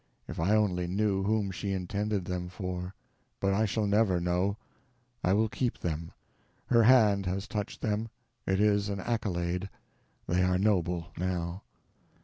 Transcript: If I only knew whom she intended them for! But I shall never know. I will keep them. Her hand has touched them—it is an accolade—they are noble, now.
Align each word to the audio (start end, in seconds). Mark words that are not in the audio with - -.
If 0.27 0.39
I 0.39 0.55
only 0.55 0.87
knew 0.87 1.21
whom 1.21 1.51
she 1.51 1.73
intended 1.73 2.25
them 2.25 2.49
for! 2.49 2.95
But 3.39 3.53
I 3.53 3.65
shall 3.67 3.85
never 3.85 4.19
know. 4.19 4.57
I 5.23 5.33
will 5.33 5.47
keep 5.47 5.77
them. 5.77 6.11
Her 6.65 6.81
hand 6.81 7.27
has 7.27 7.47
touched 7.47 7.81
them—it 7.81 8.59
is 8.59 8.89
an 8.89 8.99
accolade—they 8.99 10.41
are 10.41 10.57
noble, 10.57 11.09
now. 11.17 11.61